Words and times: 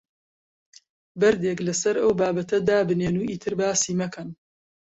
بەردێک 1.19 1.57
لەسەر 1.67 1.95
ئەو 2.01 2.11
بابەتە 2.19 2.57
دابنێن 2.69 3.15
و 3.17 3.27
ئیتر 3.29 3.53
باسی 3.59 3.93
مەکەن. 4.01 4.29